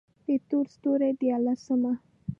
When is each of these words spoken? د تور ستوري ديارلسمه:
د 0.27 0.29
تور 0.49 0.65
ستوري 0.73 1.09
ديارلسمه: 1.19 1.93